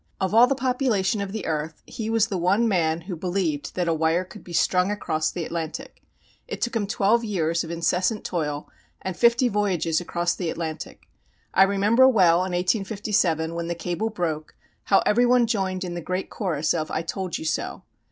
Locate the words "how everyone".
14.85-15.45